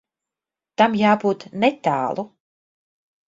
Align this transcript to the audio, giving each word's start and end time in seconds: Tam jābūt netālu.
Tam 0.81 0.95
jābūt 1.01 1.45
netālu. 1.65 2.27